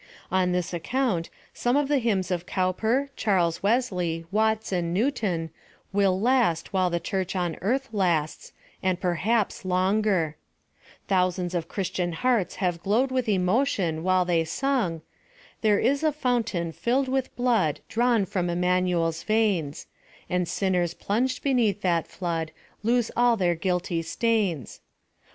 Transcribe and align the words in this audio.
On 0.31 0.51
this 0.51 0.73
account 0.73 1.29
some 1.53 1.77
of 1.77 1.87
the 1.87 1.99
hymns 1.99 2.31
of 2.31 2.47
Cowper, 2.47 3.11
Charles 3.15 3.61
Wesley, 3.61 4.25
Watts, 4.31 4.71
and 4.71 4.91
Newton, 4.95 5.51
will 5.93 6.19
last 6.19 6.73
while 6.73 6.89
the 6.89 6.99
church 6.99 7.35
on 7.35 7.55
earth 7.61 7.87
lasts, 7.91 8.51
and 8.81 8.99
perhaps 8.99 9.63
longer. 9.63 10.37
Thou 11.07 11.29
sands 11.29 11.53
of 11.53 11.67
Christian 11.67 12.13
hearts 12.13 12.55
have 12.55 12.81
glowed 12.81 13.11
with 13.11 13.27
emcv 13.27 13.67
tion, 13.67 14.01
while 14.03 14.25
they 14.25 14.43
sung. 14.43 15.01
There 15.61 15.77
is 15.77 16.01
a 16.01 16.11
fountain 16.11 16.73
filFd 16.73 17.07
with 17.07 17.35
blood, 17.35 17.79
Drawn 17.87 18.25
from 18.25 18.49
Immanuel's 18.49 19.21
veins; 19.21 19.85
And 20.27 20.47
sinners 20.47 20.95
plunged 20.95 21.43
beneath 21.43 21.81
that 21.81 22.07
llood 22.09 22.49
Lose 22.81 23.11
all 23.15 23.37
their 23.37 23.53
guilty 23.53 24.01
stains. 24.01 24.79